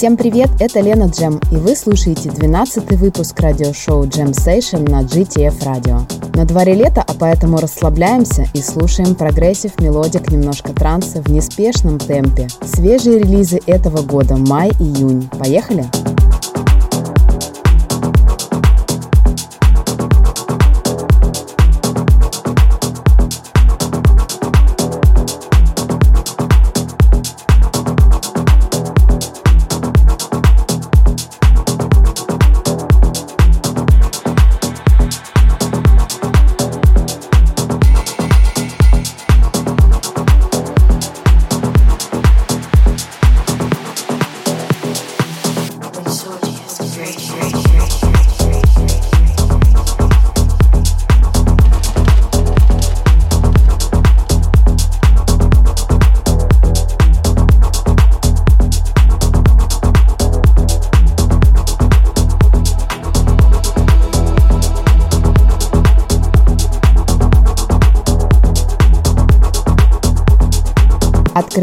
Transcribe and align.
Всем 0.00 0.16
привет, 0.16 0.48
это 0.60 0.80
Лена 0.80 1.10
Джем, 1.10 1.38
и 1.52 1.56
вы 1.56 1.76
слушаете 1.76 2.30
12 2.30 2.92
выпуск 2.92 3.38
радиошоу 3.38 4.04
Jem 4.04 4.30
Session 4.30 4.88
на 4.88 5.02
GTF 5.02 5.60
Radio. 5.60 6.10
На 6.34 6.46
дворе 6.46 6.72
лето, 6.72 7.04
а 7.06 7.12
поэтому 7.12 7.58
расслабляемся 7.58 8.46
и 8.54 8.62
слушаем 8.62 9.14
progressive 9.14 9.78
melodic 9.78 10.30
немножко 10.30 10.72
транса 10.72 11.20
в 11.20 11.28
неспешном 11.28 11.98
темпе. 11.98 12.48
Свежие 12.64 13.18
релизы 13.18 13.60
этого 13.66 14.00
года, 14.00 14.38
май-июнь. 14.38 15.28
Поехали! 15.38 15.84
Поехали! 15.92 16.09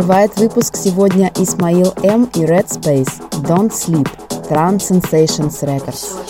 Открывает 0.08 0.38
выпуск 0.38 0.78
сегодня 0.78 1.34
Исмаил 1.36 1.94
М. 2.02 2.30
и 2.34 2.46
Red 2.46 2.68
Space 2.70 3.20
«Don't 3.44 3.74
Sleep» 3.74 4.08
Trans 4.48 4.78
Sensations 4.78 5.62
Records. 5.64 6.27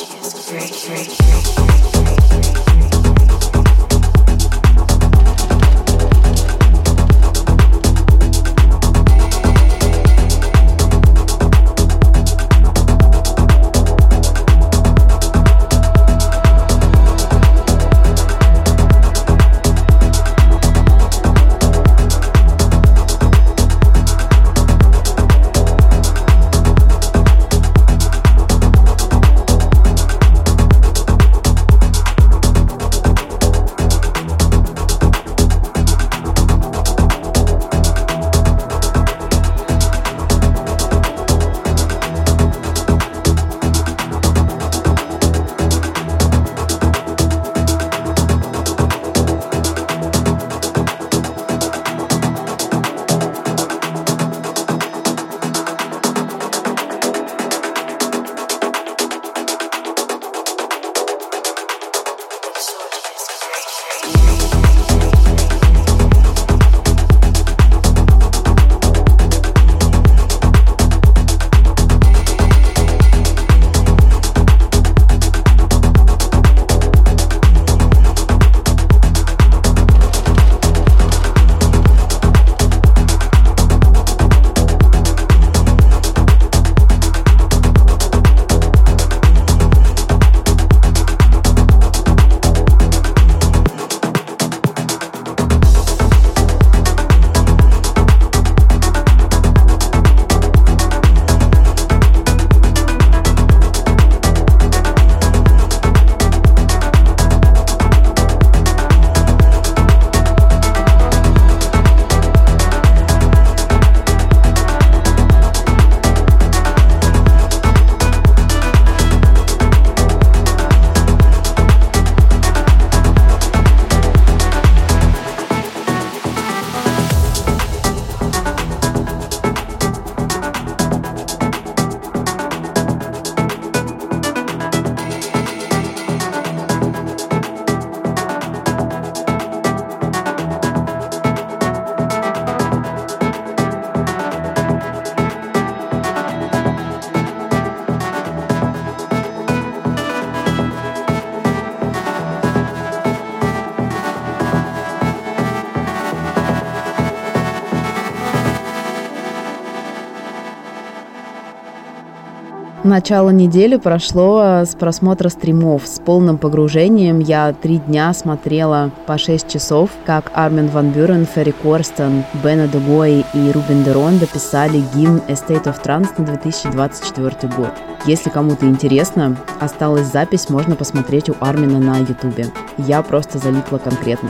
Начало 162.88 163.32
недели 163.32 163.76
прошло 163.76 164.62
с 164.66 164.74
просмотра 164.74 165.28
стримов 165.28 165.86
с 165.86 166.00
полным 166.00 166.38
погружением. 166.38 167.20
Я 167.20 167.52
три 167.52 167.80
дня 167.80 168.14
смотрела 168.14 168.92
по 169.06 169.18
6 169.18 169.46
часов, 169.50 169.90
как 170.06 170.32
Армин 170.34 170.68
Ван 170.68 170.92
Бюрен, 170.92 171.26
Ферри 171.26 171.52
Корстен, 171.52 172.24
Бена 172.42 172.66
Дугой 172.70 173.26
и 173.34 173.52
Рубин 173.52 173.84
Дерон 173.84 174.20
дописали 174.20 174.82
гимн 174.96 175.22
A 175.28 175.34
State 175.34 175.66
of 175.66 175.84
Trance 175.84 176.12
на 176.18 176.28
2024 176.28 177.54
год. 177.58 177.74
Если 178.06 178.30
кому-то 178.30 178.66
интересно, 178.66 179.36
осталась 179.60 180.08
запись, 180.08 180.50
можно 180.50 180.78
посмотреть 180.78 181.28
у 181.28 181.36
Армина 181.42 181.80
на 181.80 181.98
ютубе. 181.98 182.46
Я 182.78 183.02
просто 183.02 183.38
залипла 183.38 183.80
конкретно. 183.80 184.30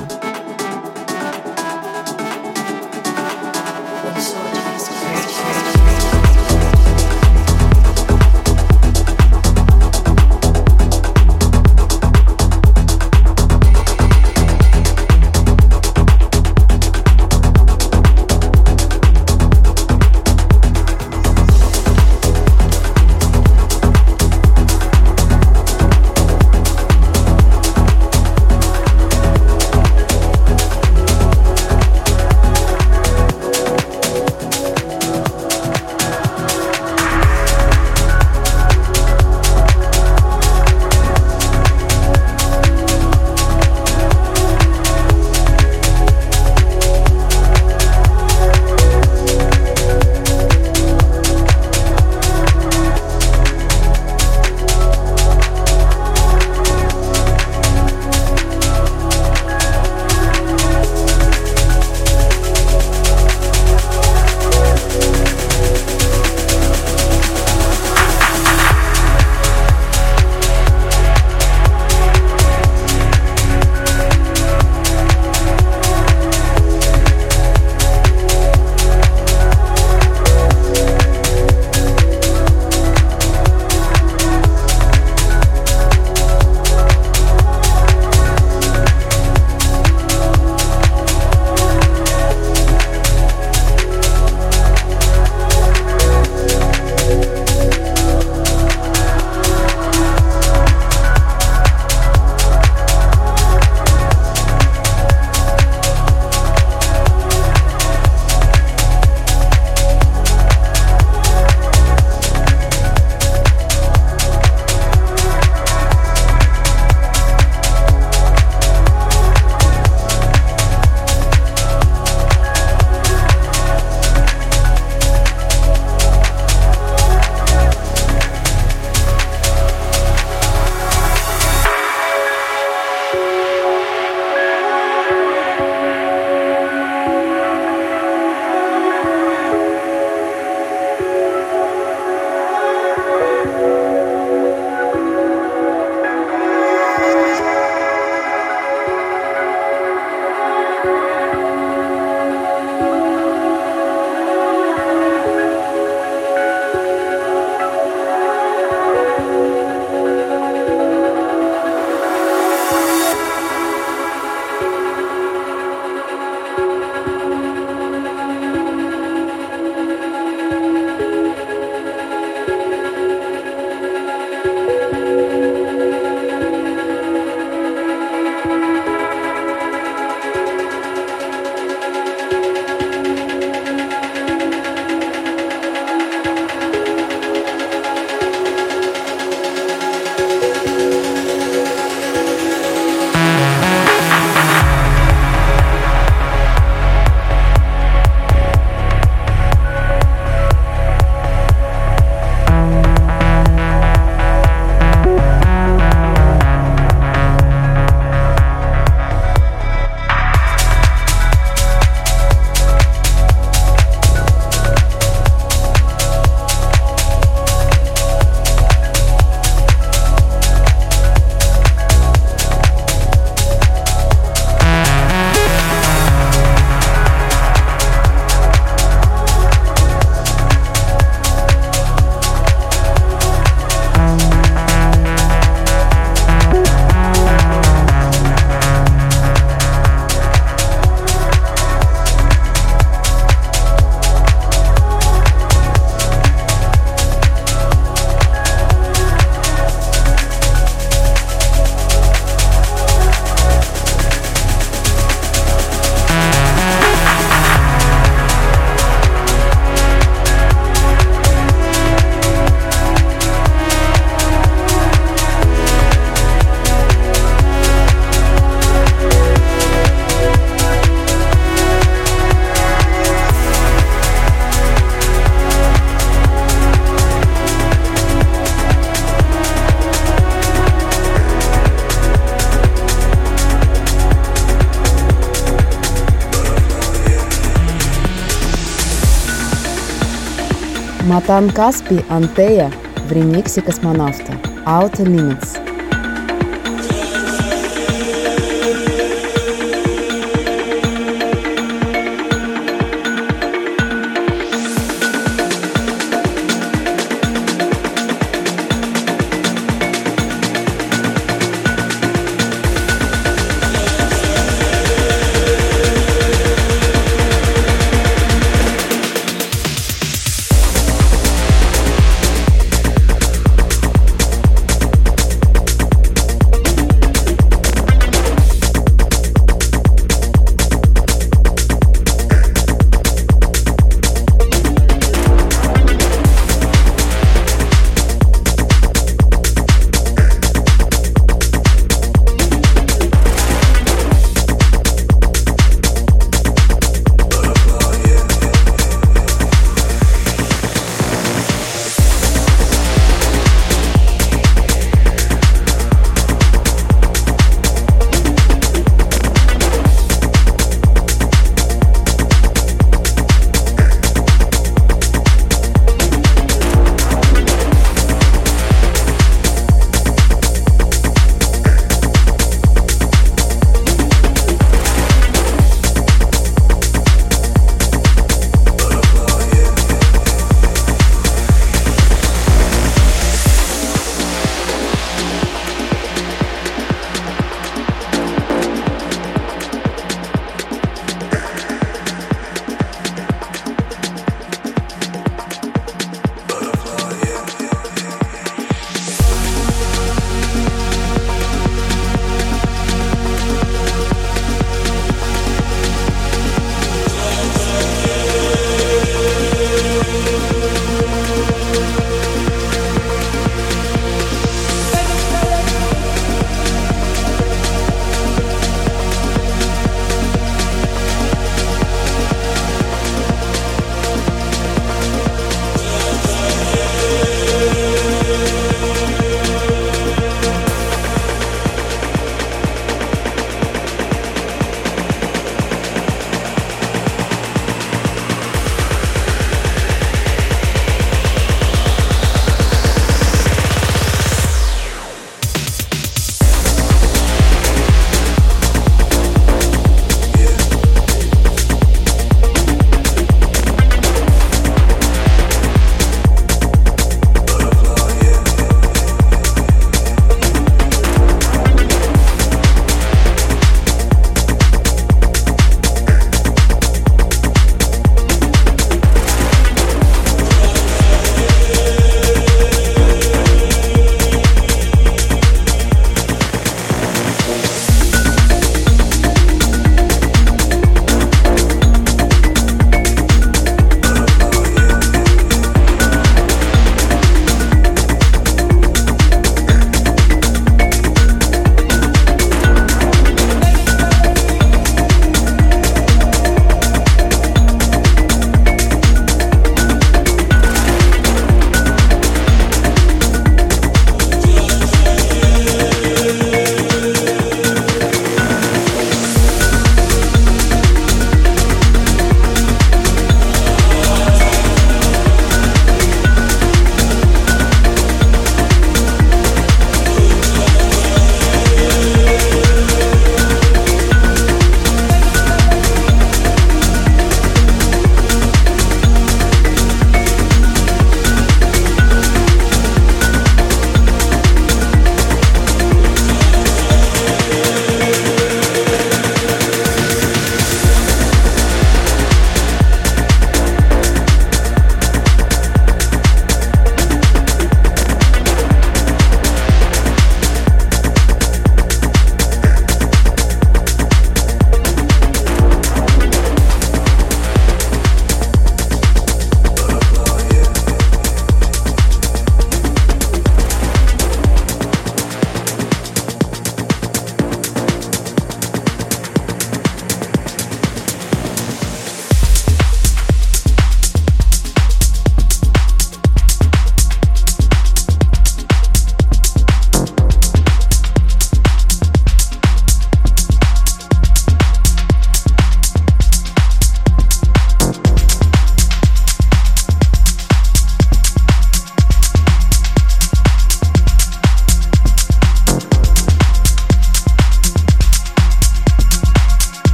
Матан 291.07 291.49
Каспи 291.49 292.03
«Антея» 292.09 292.69
в 293.07 293.13
ремиксе 293.13 293.61
«Космонавта» 293.61 294.33
«Outer 294.65 295.05
Limits». 295.05 295.66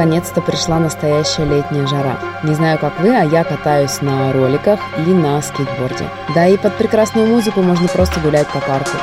Наконец-то 0.00 0.40
пришла 0.40 0.78
настоящая 0.78 1.44
летняя 1.44 1.86
жара. 1.86 2.18
Не 2.42 2.54
знаю, 2.54 2.78
как 2.78 2.98
вы, 3.00 3.14
а 3.14 3.22
я 3.22 3.44
катаюсь 3.44 4.00
на 4.00 4.32
роликах 4.32 4.80
и 4.96 5.12
на 5.12 5.42
скейтборде. 5.42 6.08
Да 6.34 6.46
и 6.46 6.56
под 6.56 6.74
прекрасную 6.78 7.26
музыку 7.26 7.60
можно 7.60 7.86
просто 7.86 8.18
гулять 8.20 8.48
по 8.48 8.60
парку. 8.60 8.96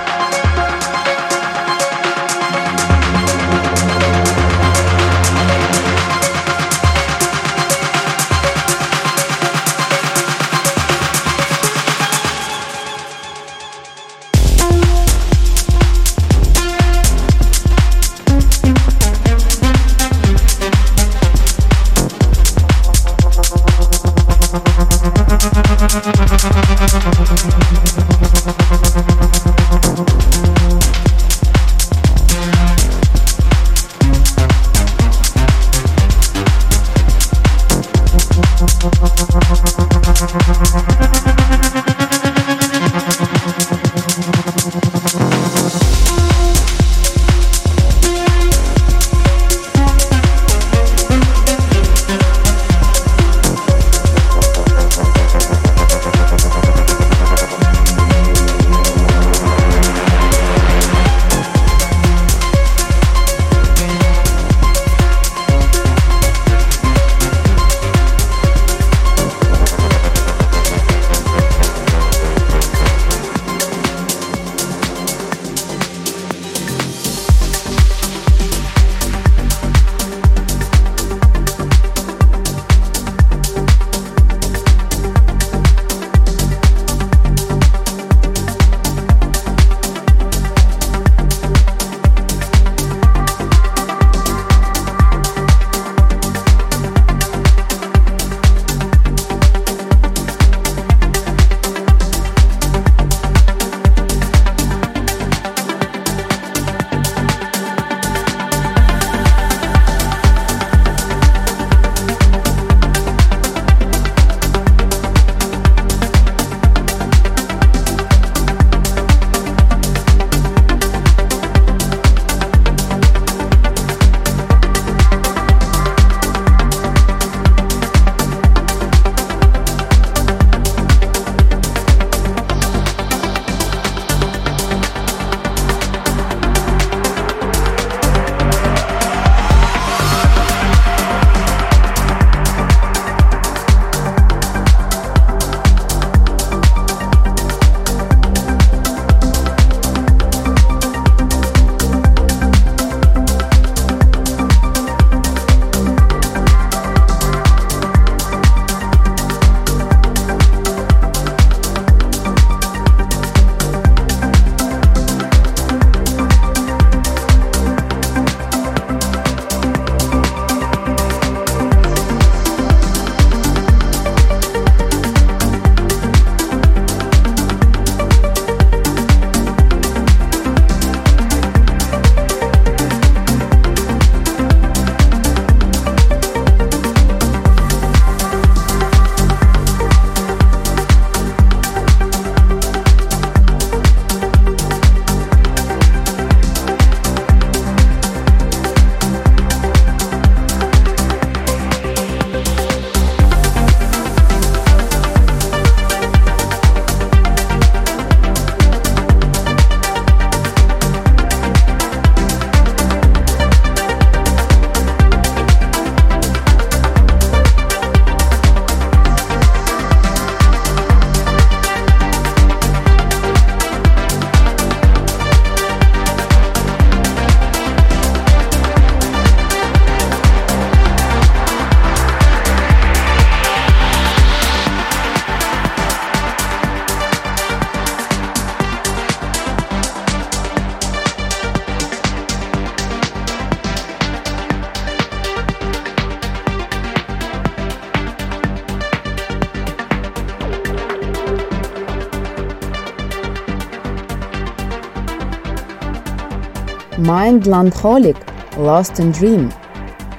Landholic, 257.46 258.16
Lost 258.58 259.00
in 259.00 259.12
Dream, 259.12 259.52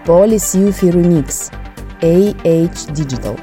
Police 0.04 0.54
Yuffie 0.54 0.92
Remix, 0.92 1.50
AH 2.02 2.92
Digital. 2.92 3.37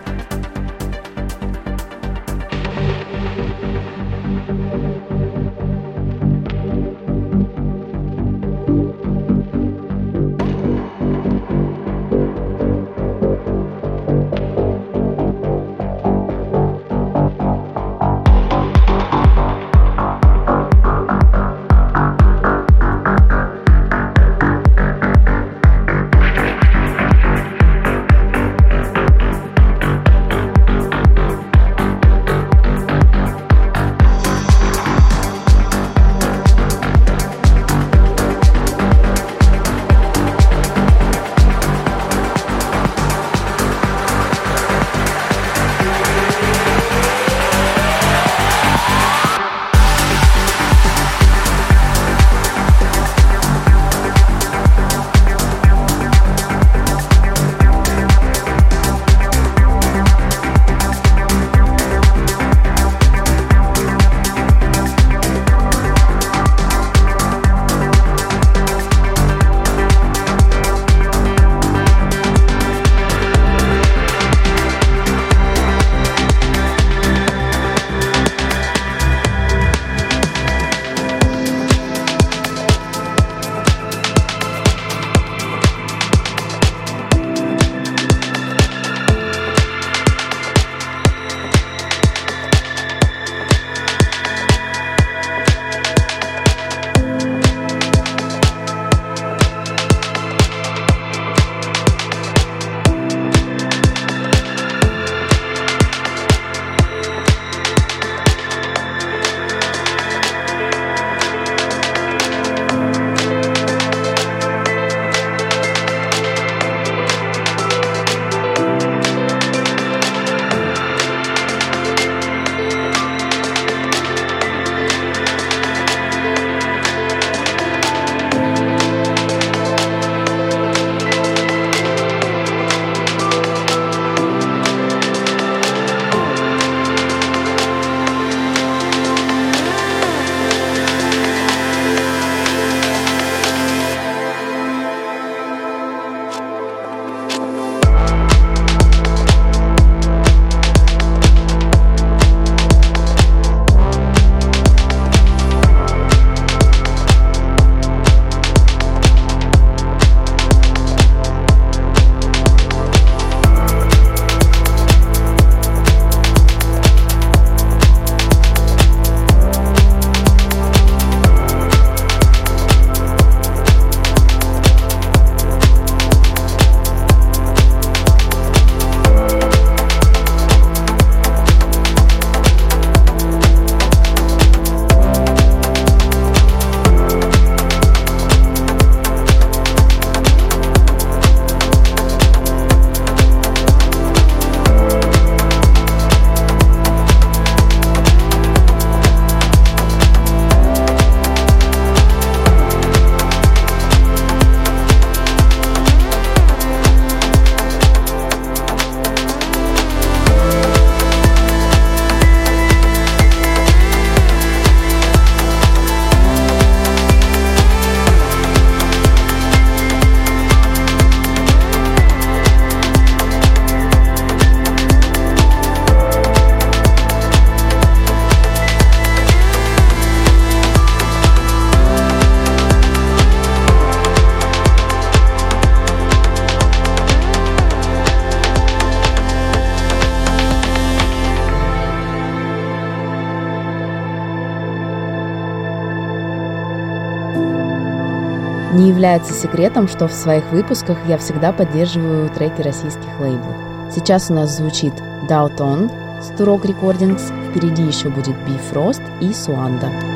Является 249.06 249.34
секретом, 249.34 249.88
что 249.88 250.08
в 250.08 250.14
своих 250.14 250.44
выпусках 250.52 250.98
я 251.08 251.20
всегда 251.20 251.52
поддерживаю 251.54 252.28
треки 252.30 252.62
российских 252.64 253.20
лейблов. 253.20 253.56
Сейчас 253.94 254.32
у 254.32 254.34
нас 254.34 254.58
звучит 254.58 254.94
Downton 255.30 255.92
с 256.24 256.32
Turok 256.32 256.64
Recordings, 256.64 257.22
впереди 257.52 257.84
еще 257.84 258.10
будет 258.10 258.36
Bifrost 258.48 259.04
и 259.22 259.32
Суанда. 259.32 260.15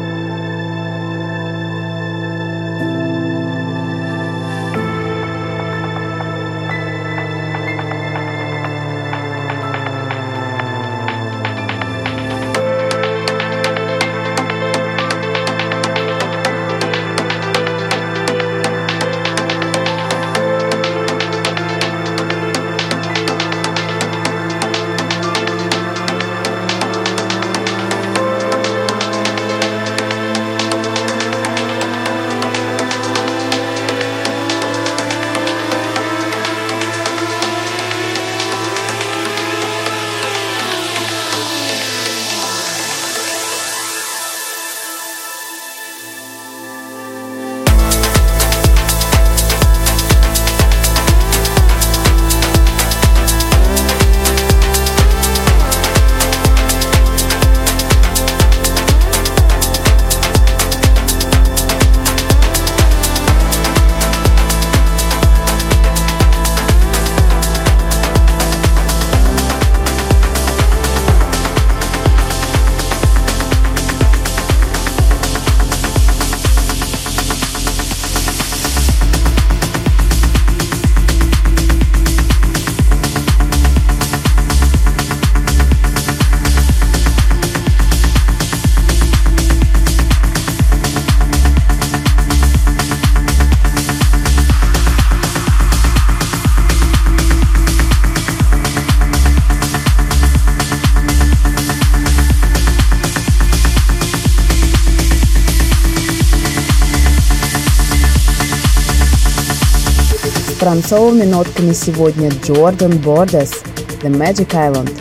Францовыми 110.59 111.23
нотками 111.23 111.71
сегодня 111.71 112.27
Jordan 112.27 113.01
Borders, 113.01 113.63
The 114.01 114.09
Magic 114.09 114.49
Island, 114.53 114.91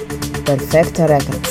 Perfecta 0.44 1.08
Records. 1.08 1.47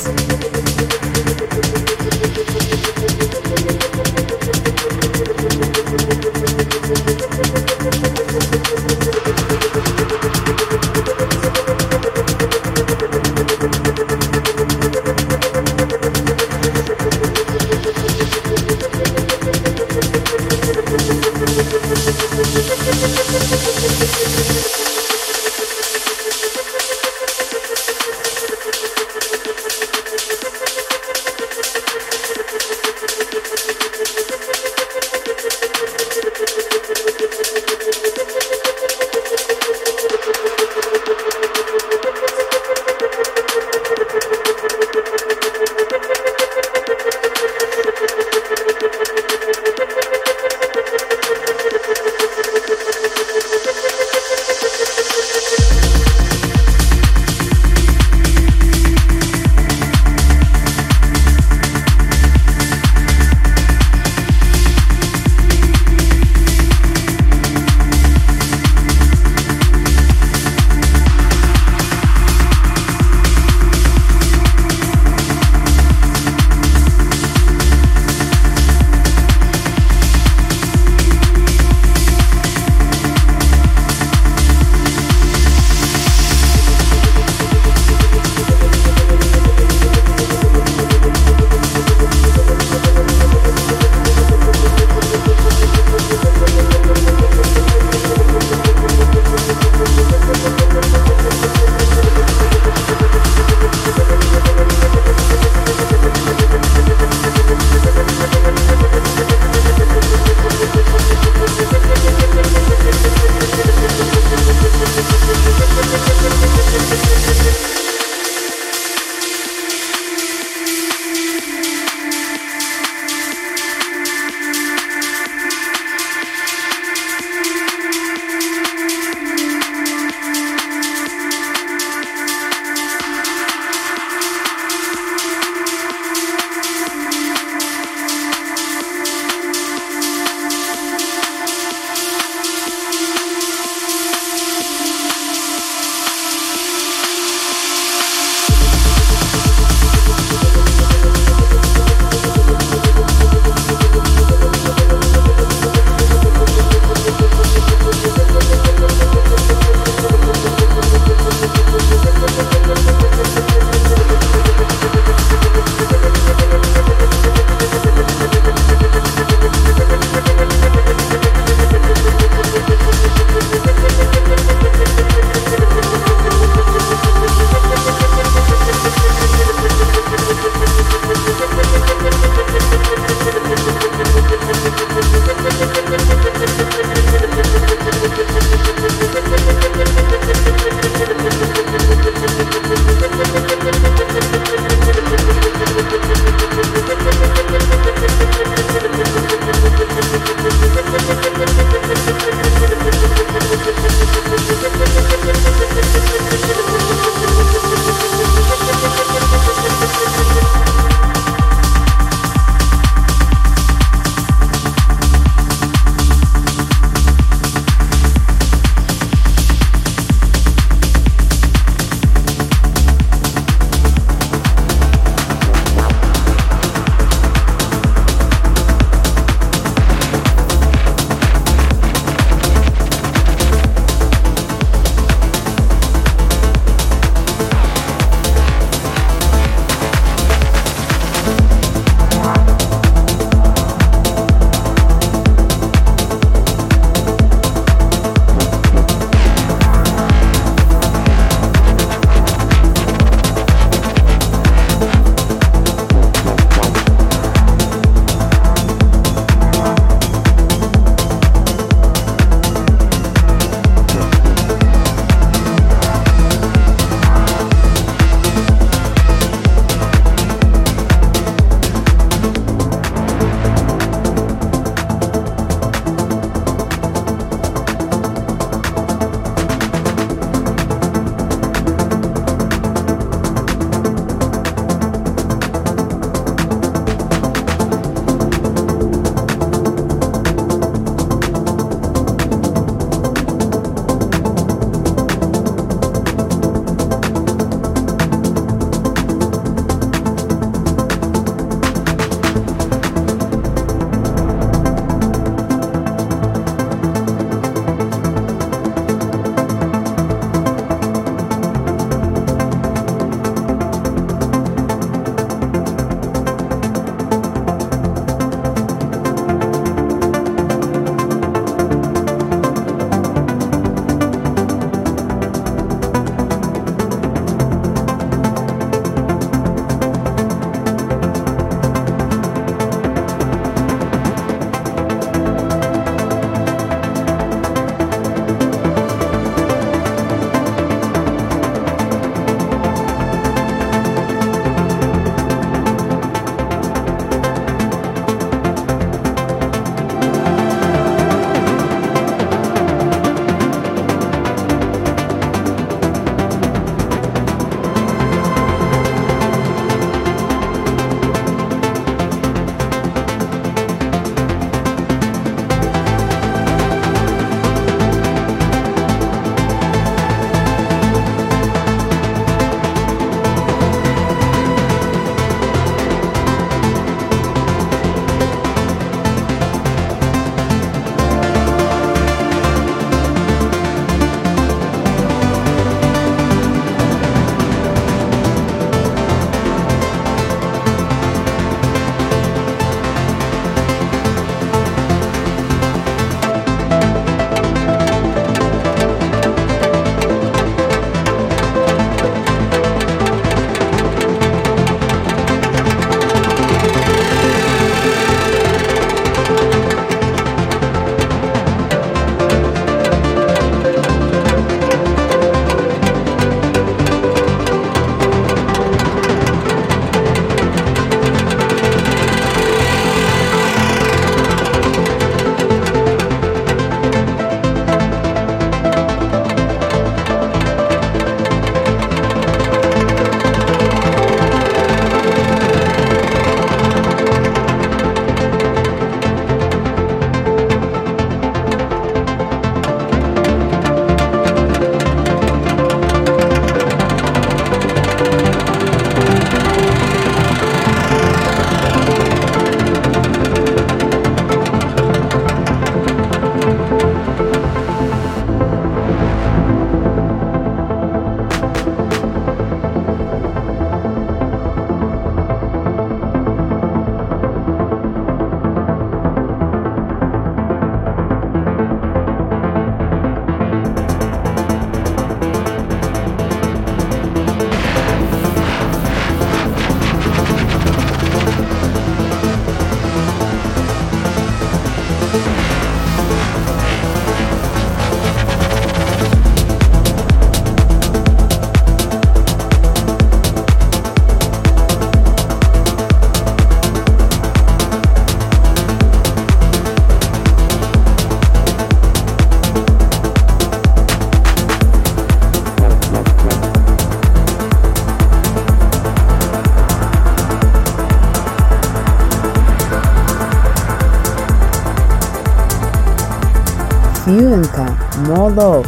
Lobo, 518.37 518.61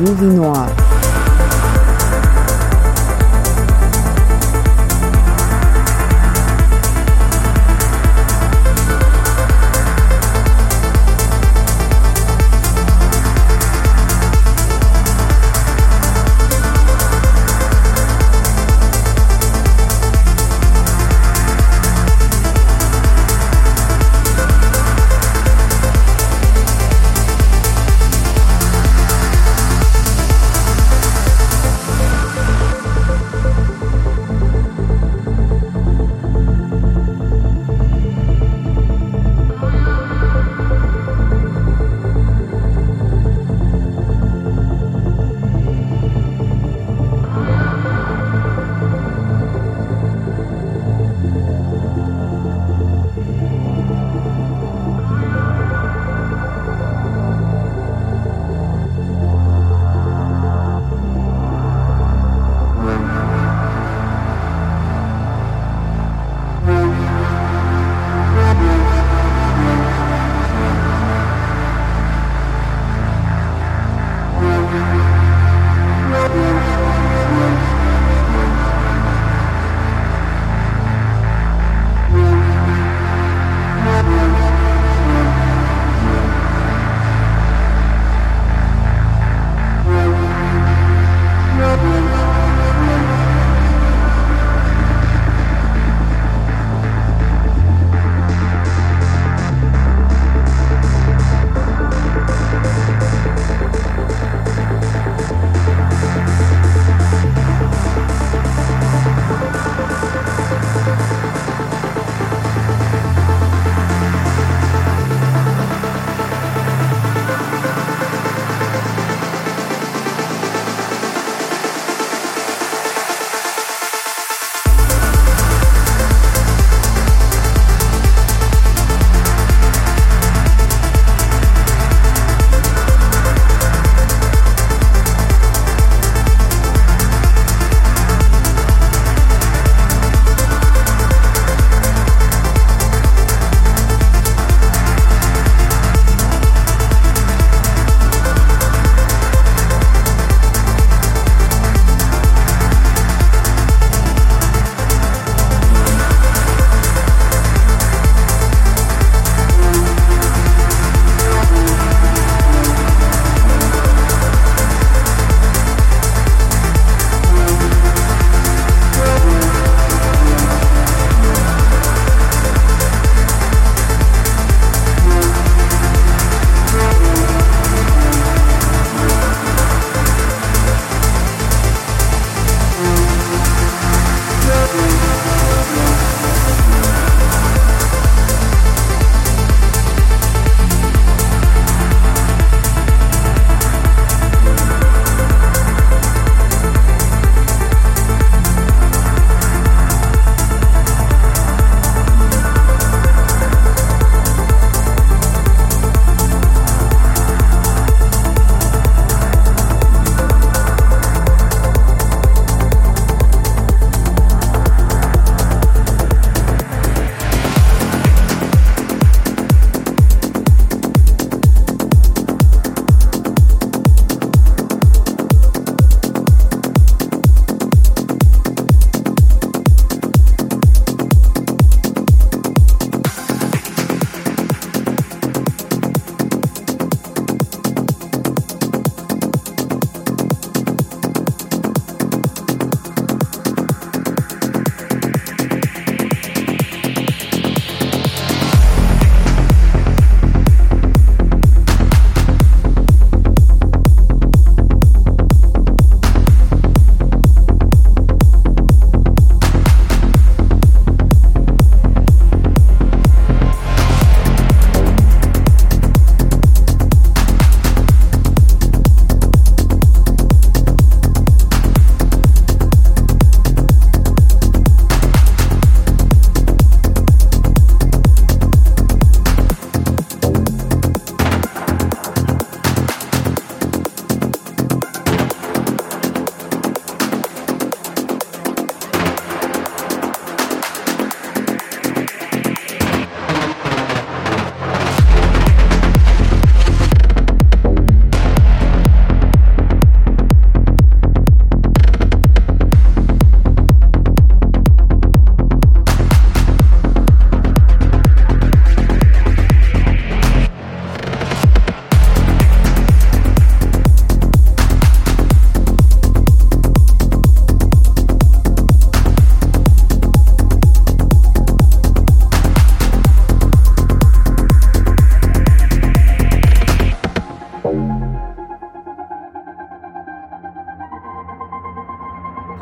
Juvie 0.00 0.34
Noir. 0.34 0.85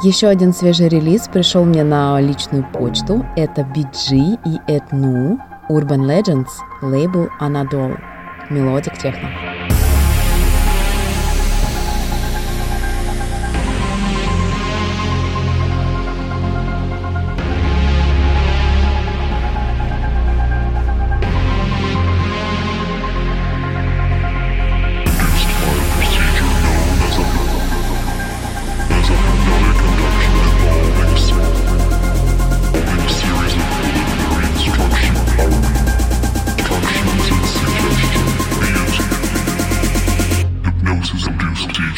Еще 0.04 0.28
один 0.28 0.52
свежий 0.52 0.88
релиз 0.88 1.28
пришел 1.32 1.64
мне 1.64 1.82
на 1.82 2.20
личную 2.20 2.62
почту. 2.62 3.24
Это 3.36 3.62
BG 3.62 4.38
и 4.44 4.70
Etnu 4.70 5.38
Urban 5.70 6.04
Legends, 6.04 6.50
лейбл 6.82 7.30
Anadol. 7.40 7.98
Мелодик 8.50 8.98
техно. 8.98 9.30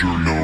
sure 0.06 0.18
know. 0.20 0.35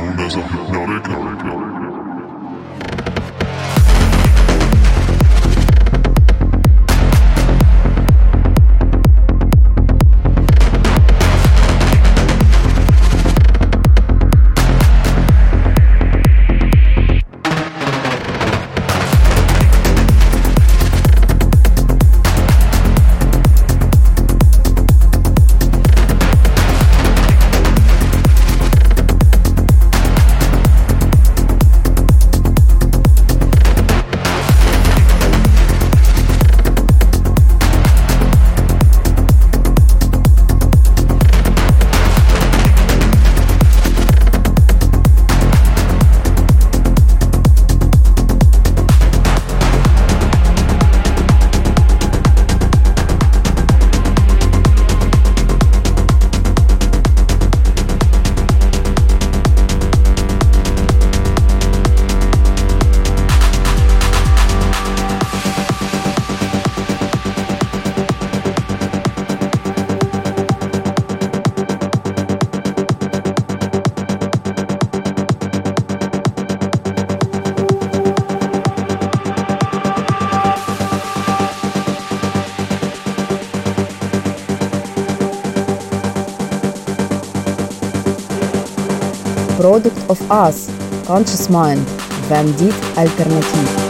Us, 90.33 90.67
Conscious 91.05 91.51
Mind, 91.51 91.85
Bandit 92.27 92.73
Alternative. 92.97 93.82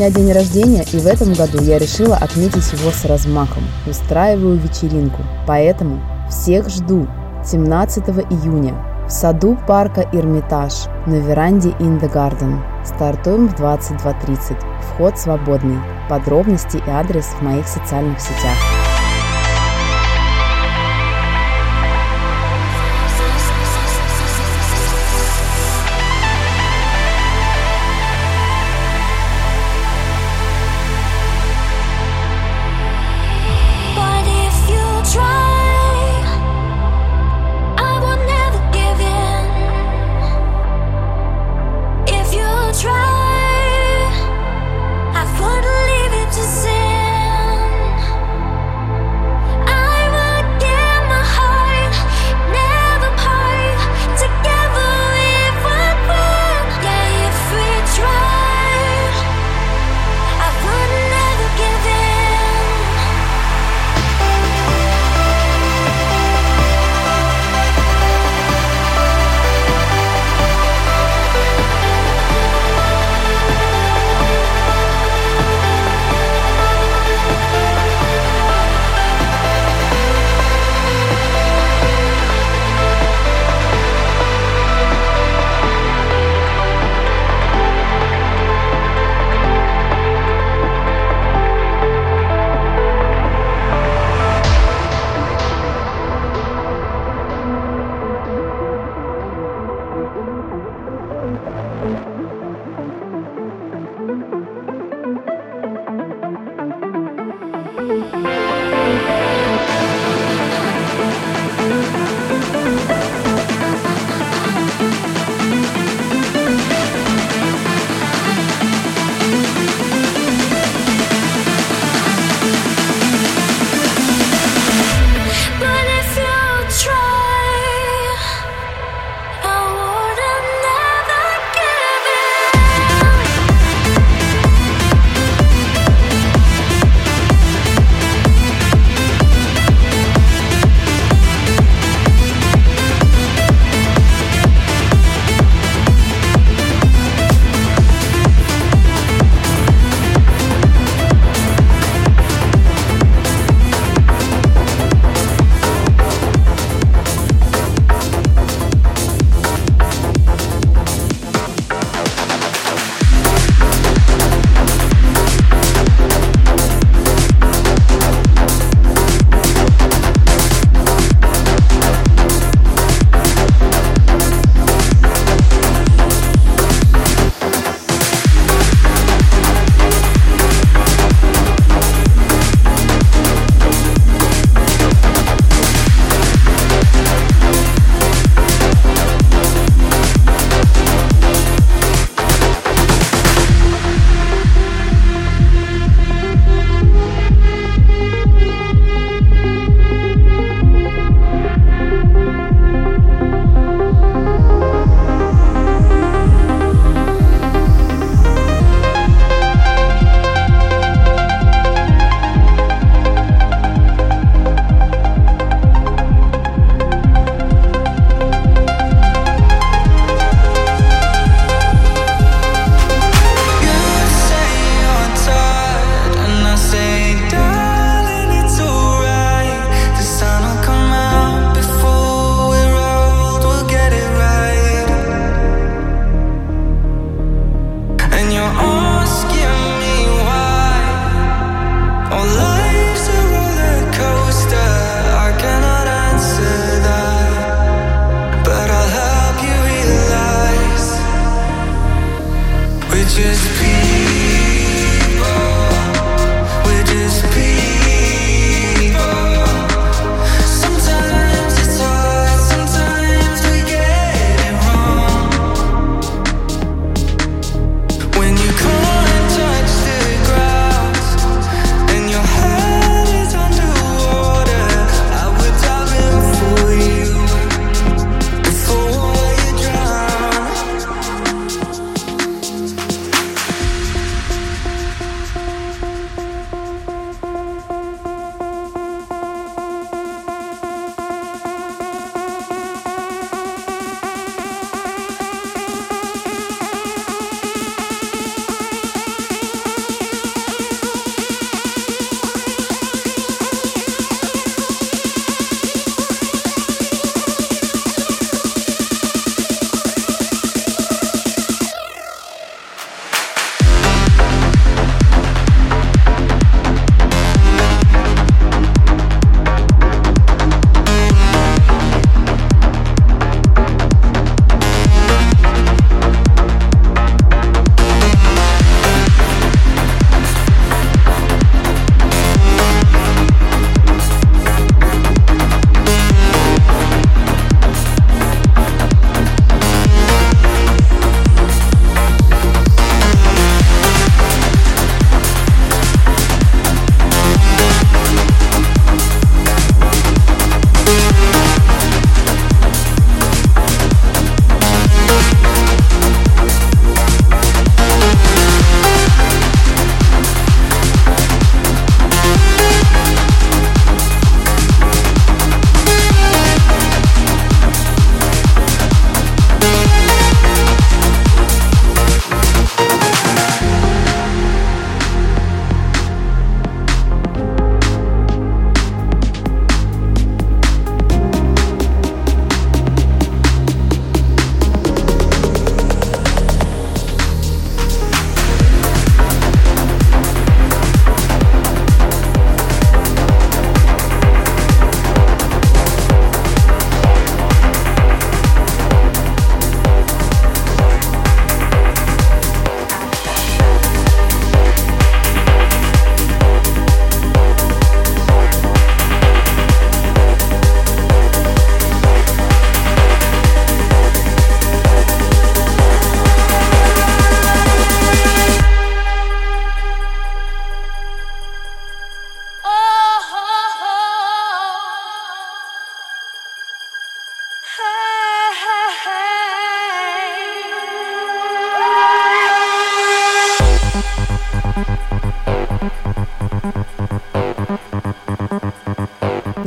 Меня 0.00 0.10
день 0.10 0.32
рождения, 0.32 0.82
и 0.92 0.96
в 0.96 1.06
этом 1.06 1.34
году 1.34 1.62
я 1.62 1.78
решила 1.78 2.16
отметить 2.16 2.72
его 2.72 2.90
с 2.90 3.04
размахом. 3.04 3.62
Устраиваю 3.86 4.56
вечеринку. 4.56 5.22
Поэтому 5.46 6.00
всех 6.30 6.70
жду 6.70 7.06
17 7.44 8.08
июня 8.30 8.74
в 9.06 9.10
саду 9.10 9.58
парка 9.68 10.08
Эрмитаж 10.12 10.86
на 11.06 11.16
веранде 11.16 11.70
In 11.80 12.00
the 12.00 12.10
Garden. 12.10 12.60
Стартуем 12.82 13.48
в 13.48 13.60
22.30. 13.60 14.56
Вход 14.94 15.18
свободный. 15.18 15.78
Подробности 16.08 16.78
и 16.78 16.90
адрес 16.90 17.26
в 17.26 17.42
моих 17.42 17.68
социальных 17.68 18.20
сетях. 18.20 18.79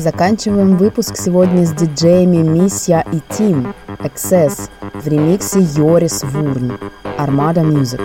Заканчиваем 0.03 0.75
выпуск 0.75 1.15
сегодня 1.15 1.65
с 1.65 1.71
диджеями 1.71 2.35
Миссия 2.35 3.05
и 3.13 3.21
Тим 3.33 3.73
Excess 3.99 4.69
в 4.93 5.07
ремиксе 5.07 5.61
Йорис 5.61 6.23
Вурн 6.23 6.77
Armada 7.17 7.63
Music. 7.63 8.01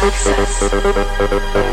Access. 0.00 1.67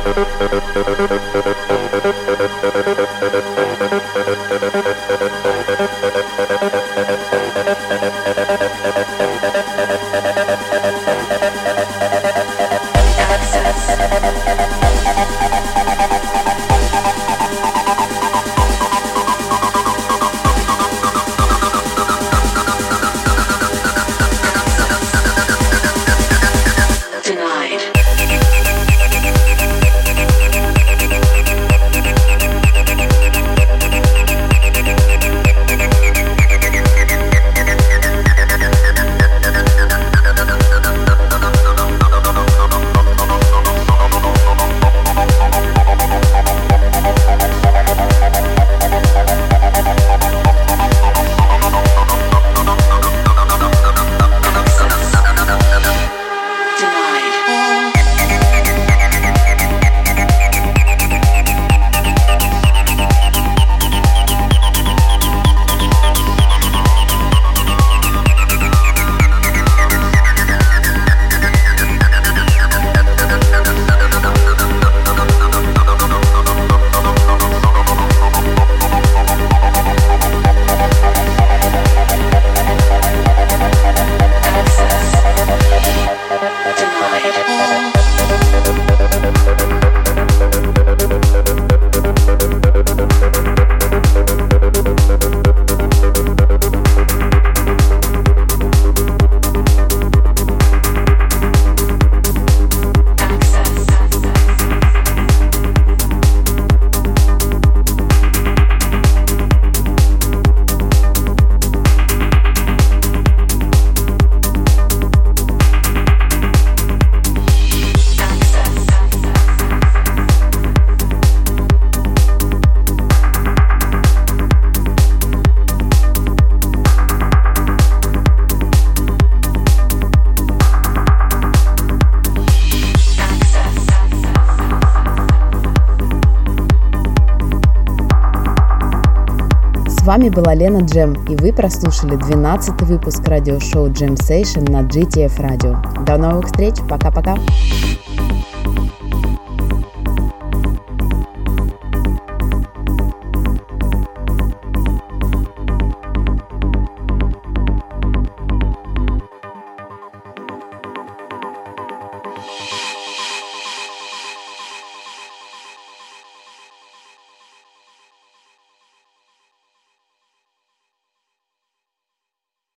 Вами 140.25 140.33
была 140.33 140.55
Лена 140.55 140.79
Джем, 140.79 141.13
и 141.27 141.35
вы 141.35 141.53
прослушали 141.53 142.15
12 142.15 142.81
выпуск 142.83 143.27
радиошоу 143.27 143.91
Джем 143.91 144.17
Сейшн 144.17 144.63
на 144.71 144.81
GTF 144.81 145.37
Radio. 145.37 146.03
До 146.05 146.17
новых 146.17 146.47
встреч, 146.47 146.75
пока-пока! 146.89 147.35